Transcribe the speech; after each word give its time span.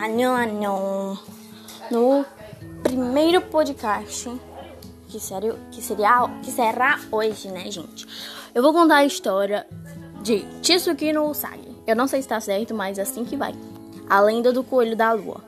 Anhão, 0.00 0.36
anhão. 0.36 1.18
No 1.90 2.24
primeiro 2.84 3.40
podcast 3.40 4.30
que, 5.08 5.18
sério, 5.18 5.58
que, 5.72 5.82
seria, 5.82 6.28
que 6.40 6.52
será 6.52 7.00
hoje, 7.10 7.48
né, 7.48 7.68
gente? 7.68 8.06
Eu 8.54 8.62
vou 8.62 8.72
contar 8.72 8.98
a 8.98 9.04
história 9.04 9.66
de 10.22 10.44
Tsuki 10.62 11.12
no 11.12 11.28
Usagi. 11.28 11.76
Eu 11.84 11.96
não 11.96 12.06
sei 12.06 12.22
se 12.22 12.26
está 12.26 12.40
certo, 12.40 12.74
mas 12.74 12.96
é 12.96 13.02
assim 13.02 13.24
que 13.24 13.36
vai. 13.36 13.52
A 14.08 14.20
lenda 14.20 14.52
do 14.52 14.62
coelho 14.62 14.96
da 14.96 15.10
lua. 15.12 15.42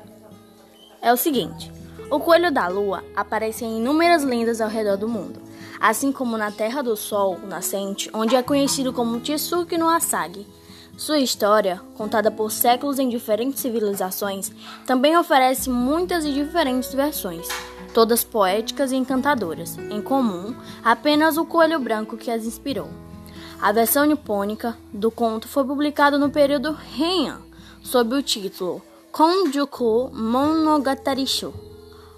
É 1.01 1.13
o 1.13 1.17
seguinte: 1.17 1.71
o 2.11 2.19
coelho 2.19 2.51
da 2.51 2.67
lua 2.67 3.05
aparece 3.15 3.65
em 3.65 3.79
inúmeras 3.79 4.25
lendas 4.25 4.61
ao 4.61 4.69
redor 4.69 4.97
do 4.97 5.09
mundo, 5.09 5.41
assim 5.79 6.11
como 6.11 6.37
na 6.37 6.51
Terra 6.51 6.83
do 6.83 6.97
Sol 6.97 7.39
nascente, 7.39 8.11
onde 8.13 8.35
é 8.35 8.43
conhecido 8.43 8.93
como 8.93 9.21
Tsuki 9.21 9.79
no 9.79 9.89
Asagi 9.89 10.45
sua 10.97 11.19
história, 11.19 11.81
contada 11.97 12.31
por 12.31 12.53
séculos 12.53 12.99
em 12.99 13.09
diferentes 13.09 13.61
civilizações, 13.61 14.53
também 14.87 15.17
oferece 15.17 15.71
muitas 15.71 16.25
e 16.25 16.33
diferentes 16.33 16.93
versões, 16.93 17.49
todas 17.95 18.23
poéticas 18.23 18.93
e 18.93 18.97
encantadoras. 18.97 19.79
Em 19.91 20.03
comum, 20.03 20.55
apenas 20.85 21.37
o 21.37 21.45
coelho 21.45 21.81
branco 21.81 22.17
que 22.17 22.31
as 22.31 22.45
inspirou. 22.45 22.89
A 23.61 23.73
versão 23.73 24.05
nipônica 24.05 24.77
do 24.93 25.11
conto 25.11 25.49
foi 25.49 25.65
publicada 25.65 26.19
no 26.19 26.31
período 26.31 26.77
Heian, 26.99 27.41
sob 27.83 28.15
o 28.15 28.23
título 28.23 28.83
Konjuku 29.13 30.11
Monogatari-shu, 30.13 31.53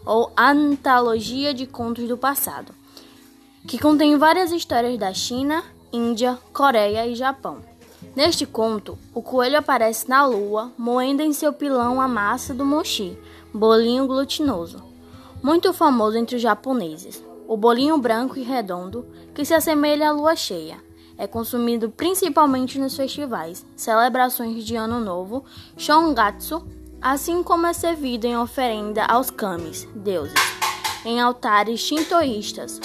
ou 0.04 0.32
Antologia 0.36 1.54
de 1.54 1.66
Contos 1.66 2.06
do 2.06 2.18
Passado, 2.18 2.74
que 3.66 3.78
contém 3.78 4.18
várias 4.18 4.52
histórias 4.52 4.98
da 4.98 5.12
China, 5.14 5.62
Índia, 5.92 6.38
Coreia 6.52 7.06
e 7.06 7.14
Japão. 7.14 7.71
Neste 8.14 8.44
conto, 8.44 8.98
o 9.14 9.22
coelho 9.22 9.58
aparece 9.58 10.06
na 10.06 10.26
lua, 10.26 10.70
moendo 10.76 11.22
em 11.22 11.32
seu 11.32 11.50
pilão 11.50 11.98
a 11.98 12.06
massa 12.06 12.52
do 12.52 12.62
mochi, 12.62 13.18
bolinho 13.54 14.06
glutinoso, 14.06 14.82
muito 15.42 15.72
famoso 15.72 16.18
entre 16.18 16.36
os 16.36 16.42
japoneses. 16.42 17.24
O 17.48 17.56
bolinho 17.56 17.96
branco 17.96 18.38
e 18.38 18.42
redondo, 18.42 19.06
que 19.34 19.46
se 19.46 19.54
assemelha 19.54 20.10
à 20.10 20.12
lua 20.12 20.36
cheia, 20.36 20.76
é 21.16 21.26
consumido 21.26 21.88
principalmente 21.88 22.78
nos 22.78 22.94
festivais, 22.94 23.64
celebrações 23.74 24.62
de 24.62 24.76
Ano 24.76 25.00
Novo, 25.00 25.42
Shongatsu, 25.78 26.66
assim 27.00 27.42
como 27.42 27.66
é 27.66 27.72
servido 27.72 28.26
em 28.26 28.36
oferenda 28.36 29.06
aos 29.06 29.30
kamis, 29.30 29.88
deuses, 29.94 30.34
em 31.02 31.18
altares 31.18 31.80
shintoístas. 31.80 32.78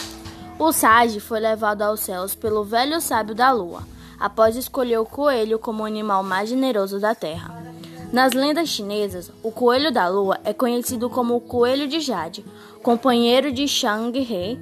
O 0.58 0.72
sage 0.72 1.19
foi 1.19 1.41
levado 1.41 1.81
aos 1.81 2.00
céus 2.00 2.34
pelo 2.34 2.64
velho 2.64 3.02
sábio 3.02 3.36
da 3.36 3.52
lua 3.52 3.97
após 4.20 4.56
escolher 4.56 4.98
o 5.00 5.06
coelho 5.06 5.60
como 5.60 5.84
o 5.84 5.86
animal 5.86 6.23
mais 6.23 6.50
generoso 6.50 7.00
da 7.00 7.14
Terra. 7.14 7.64
Nas 8.12 8.34
lendas 8.34 8.70
chinesas, 8.70 9.32
o 9.44 9.52
coelho 9.52 9.92
da 9.92 10.08
lua 10.08 10.40
é 10.44 10.54
conhecido 10.54 11.09
como 11.09 11.36
o 11.36 11.42
coelho 11.42 11.88
de 11.88 12.00
Jade, 12.00 12.46
companheiro 12.82 13.52
de 13.52 13.68
Shang-He, 13.68 14.58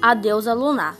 a 0.00 0.14
deusa 0.14 0.54
lunar. 0.54 0.96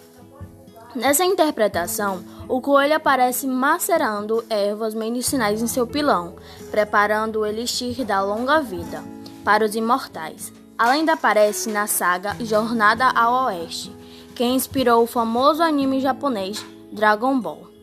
Nessa 0.94 1.24
interpretação, 1.24 2.24
o 2.48 2.60
coelho 2.60 2.96
aparece 2.96 3.46
macerando 3.46 4.44
ervas 4.48 4.94
medicinais 4.94 5.62
em 5.62 5.66
seu 5.66 5.86
pilão, 5.86 6.34
preparando 6.70 7.40
o 7.40 7.46
elixir 7.46 8.04
da 8.04 8.20
longa 8.22 8.60
vida 8.60 9.02
para 9.44 9.64
os 9.64 9.74
imortais. 9.74 10.52
Além 10.78 11.04
da 11.04 11.14
aparece 11.14 11.70
na 11.70 11.86
saga 11.86 12.36
Jornada 12.40 13.06
ao 13.10 13.46
Oeste, 13.46 13.94
que 14.34 14.44
inspirou 14.44 15.02
o 15.02 15.06
famoso 15.06 15.62
anime 15.62 16.00
japonês 16.00 16.64
Dragon 16.92 17.38
Ball. 17.40 17.75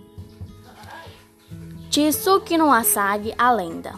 Chisuki 1.94 2.58
no 2.58 2.74
Asagi, 2.74 3.36
a 3.38 3.52
lenda. 3.52 3.94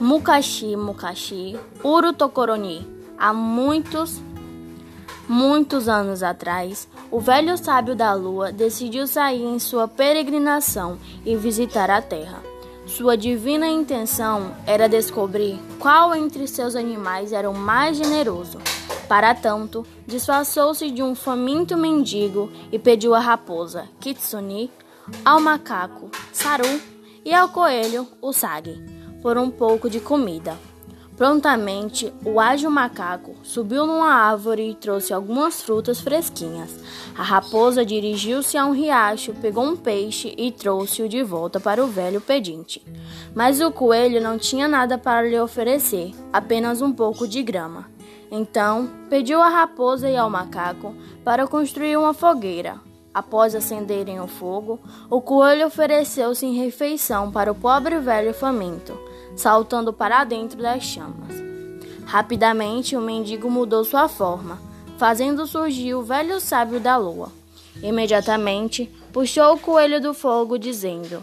Mukashi 0.00 0.74
Mukashi, 0.76 1.60
Uru 1.84 2.14
Tokoroni. 2.14 2.88
Há 3.18 3.34
muitos, 3.34 4.18
muitos 5.28 5.88
anos 5.90 6.22
atrás, 6.22 6.88
o 7.10 7.20
velho 7.20 7.58
sábio 7.58 7.94
da 7.94 8.14
lua 8.14 8.50
decidiu 8.50 9.06
sair 9.06 9.44
em 9.44 9.58
sua 9.58 9.86
peregrinação 9.86 10.96
e 11.22 11.36
visitar 11.36 11.90
a 11.90 12.00
terra. 12.00 12.42
Sua 12.86 13.14
divina 13.14 13.68
intenção 13.68 14.54
era 14.66 14.88
descobrir 14.88 15.60
qual 15.78 16.14
entre 16.14 16.48
seus 16.48 16.74
animais 16.74 17.30
era 17.30 17.50
o 17.50 17.54
mais 17.54 17.98
generoso. 17.98 18.56
Para 19.06 19.34
tanto, 19.34 19.86
disfarçou-se 20.06 20.90
de 20.90 21.02
um 21.02 21.14
faminto 21.14 21.76
mendigo 21.76 22.50
e 22.72 22.78
pediu 22.78 23.14
à 23.14 23.18
raposa, 23.18 23.86
Kitsune, 24.00 24.70
ao 25.22 25.38
macaco, 25.38 26.10
Saru 26.32 26.91
e 27.24 27.34
ao 27.34 27.48
coelho, 27.48 28.06
o 28.20 28.32
sague, 28.32 28.82
por 29.20 29.38
um 29.38 29.50
pouco 29.50 29.88
de 29.88 30.00
comida. 30.00 30.56
Prontamente, 31.16 32.12
o 32.24 32.40
ágil 32.40 32.70
macaco 32.70 33.34
subiu 33.42 33.86
numa 33.86 34.08
árvore 34.08 34.70
e 34.70 34.74
trouxe 34.74 35.12
algumas 35.12 35.62
frutas 35.62 36.00
fresquinhas. 36.00 36.80
A 37.16 37.22
raposa 37.22 37.84
dirigiu-se 37.84 38.56
a 38.56 38.66
um 38.66 38.72
riacho, 38.72 39.34
pegou 39.34 39.64
um 39.64 39.76
peixe 39.76 40.34
e 40.36 40.50
trouxe-o 40.50 41.08
de 41.08 41.22
volta 41.22 41.60
para 41.60 41.84
o 41.84 41.86
velho 41.86 42.20
pedinte. 42.20 42.82
Mas 43.34 43.60
o 43.60 43.70
coelho 43.70 44.20
não 44.22 44.38
tinha 44.38 44.66
nada 44.66 44.96
para 44.96 45.28
lhe 45.28 45.38
oferecer, 45.38 46.12
apenas 46.32 46.80
um 46.80 46.90
pouco 46.90 47.28
de 47.28 47.42
grama. 47.42 47.88
Então, 48.30 48.88
pediu 49.10 49.42
à 49.42 49.48
raposa 49.48 50.08
e 50.08 50.16
ao 50.16 50.30
macaco 50.30 50.94
para 51.22 51.46
construir 51.46 51.98
uma 51.98 52.14
fogueira, 52.14 52.80
Após 53.14 53.54
acenderem 53.54 54.20
o 54.20 54.26
fogo, 54.26 54.80
o 55.10 55.20
coelho 55.20 55.66
ofereceu-se 55.66 56.46
em 56.46 56.54
refeição 56.54 57.30
para 57.30 57.52
o 57.52 57.54
pobre 57.54 57.98
velho 57.98 58.32
faminto, 58.32 58.98
saltando 59.36 59.92
para 59.92 60.24
dentro 60.24 60.62
das 60.62 60.82
chamas. 60.82 61.36
Rapidamente, 62.06 62.96
o 62.96 63.00
mendigo 63.00 63.50
mudou 63.50 63.84
sua 63.84 64.08
forma, 64.08 64.58
fazendo 64.96 65.46
surgir 65.46 65.94
o 65.94 66.02
velho 66.02 66.40
sábio 66.40 66.80
da 66.80 66.96
lua. 66.96 67.30
Imediatamente, 67.82 68.90
puxou 69.12 69.54
o 69.54 69.58
coelho 69.58 70.00
do 70.00 70.14
fogo, 70.14 70.58
dizendo: 70.58 71.22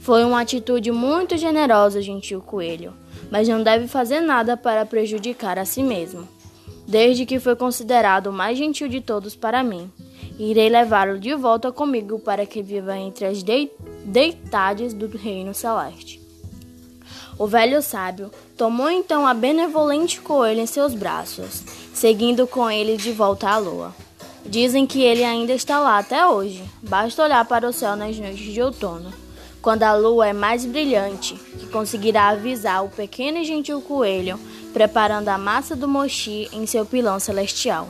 Foi 0.00 0.24
uma 0.24 0.42
atitude 0.42 0.92
muito 0.92 1.38
generosa, 1.38 2.02
gentil 2.02 2.42
coelho, 2.42 2.92
mas 3.30 3.48
não 3.48 3.62
deve 3.62 3.86
fazer 3.86 4.20
nada 4.20 4.58
para 4.58 4.84
prejudicar 4.84 5.58
a 5.58 5.64
si 5.64 5.82
mesmo, 5.82 6.28
desde 6.86 7.24
que 7.24 7.40
foi 7.40 7.56
considerado 7.56 8.26
o 8.26 8.32
mais 8.32 8.58
gentil 8.58 8.88
de 8.88 9.00
todos 9.00 9.34
para 9.34 9.62
mim. 9.62 9.90
Irei 10.42 10.70
levá-lo 10.70 11.18
de 11.18 11.34
volta 11.34 11.70
comigo 11.70 12.18
para 12.18 12.46
que 12.46 12.62
viva 12.62 12.96
entre 12.96 13.26
as 13.26 13.42
de 13.42 13.70
deitades 14.06 14.94
do 14.94 15.06
reino 15.06 15.52
celeste. 15.52 16.18
O 17.38 17.46
velho 17.46 17.82
sábio 17.82 18.30
tomou 18.56 18.88
então 18.88 19.26
a 19.26 19.34
benevolente 19.34 20.18
coelho 20.18 20.60
em 20.60 20.66
seus 20.66 20.94
braços, 20.94 21.62
seguindo 21.92 22.46
com 22.46 22.70
ele 22.70 22.96
de 22.96 23.12
volta 23.12 23.50
à 23.50 23.58
lua. 23.58 23.94
Dizem 24.46 24.86
que 24.86 25.02
ele 25.02 25.22
ainda 25.22 25.52
está 25.52 25.78
lá 25.78 25.98
até 25.98 26.26
hoje. 26.26 26.64
Basta 26.82 27.22
olhar 27.22 27.44
para 27.44 27.68
o 27.68 27.72
céu 27.72 27.94
nas 27.94 28.18
noites 28.18 28.50
de 28.50 28.62
outono, 28.62 29.12
quando 29.60 29.82
a 29.82 29.94
lua 29.94 30.28
é 30.28 30.32
mais 30.32 30.64
brilhante, 30.64 31.34
que 31.34 31.66
conseguirá 31.66 32.28
avisar 32.28 32.82
o 32.82 32.88
pequeno 32.88 33.36
e 33.36 33.44
gentil 33.44 33.82
coelho 33.82 34.40
preparando 34.72 35.28
a 35.28 35.36
massa 35.36 35.76
do 35.76 35.86
mochi 35.86 36.48
em 36.50 36.64
seu 36.64 36.86
pilão 36.86 37.20
celestial. 37.20 37.88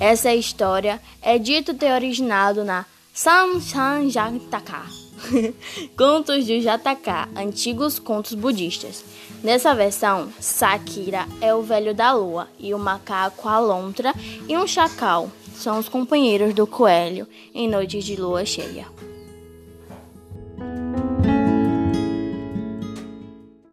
Essa 0.00 0.32
história 0.32 1.00
é 1.20 1.38
dito 1.38 1.74
ter 1.74 1.92
originado 1.92 2.64
na 2.64 2.86
Samsan 3.12 4.08
Jataka, 4.08 4.86
Contos 5.98 6.46
de 6.46 6.60
Jataka, 6.60 7.28
antigos 7.36 7.98
contos 7.98 8.34
budistas. 8.34 9.04
Nessa 9.42 9.74
versão, 9.74 10.32
Sakira 10.40 11.26
é 11.40 11.52
o 11.52 11.62
velho 11.62 11.94
da 11.94 12.12
lua 12.12 12.48
e 12.58 12.72
o 12.72 12.78
macaco 12.78 13.48
a 13.48 13.58
lontra 13.58 14.14
e 14.48 14.56
um 14.56 14.66
chacal 14.66 15.30
são 15.54 15.78
os 15.78 15.88
companheiros 15.88 16.54
do 16.54 16.66
coelho 16.66 17.26
em 17.52 17.68
noites 17.68 18.04
de 18.04 18.14
lua 18.14 18.44
cheia. 18.44 18.86